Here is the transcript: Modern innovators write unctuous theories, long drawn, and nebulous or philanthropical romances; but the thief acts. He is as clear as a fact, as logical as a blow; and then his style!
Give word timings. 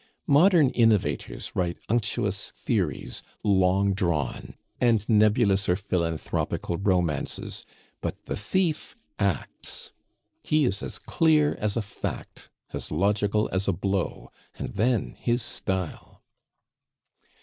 Modern 0.25 0.71
innovators 0.71 1.51
write 1.55 1.77
unctuous 1.87 2.49
theories, 2.49 3.21
long 3.43 3.93
drawn, 3.93 4.55
and 4.79 5.07
nebulous 5.07 5.69
or 5.69 5.75
philanthropical 5.75 6.77
romances; 6.77 7.67
but 8.01 8.25
the 8.25 8.35
thief 8.35 8.95
acts. 9.19 9.91
He 10.41 10.65
is 10.65 10.81
as 10.81 10.97
clear 10.97 11.55
as 11.59 11.77
a 11.77 11.83
fact, 11.83 12.49
as 12.73 12.89
logical 12.89 13.47
as 13.53 13.67
a 13.67 13.73
blow; 13.73 14.31
and 14.57 14.69
then 14.69 15.13
his 15.19 15.43
style! 15.43 16.23